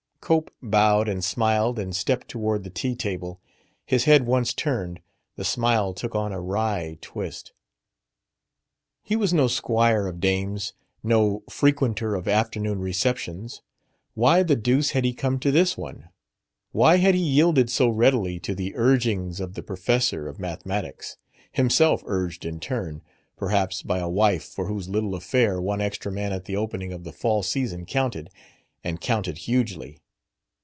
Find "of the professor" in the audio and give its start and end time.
19.41-20.29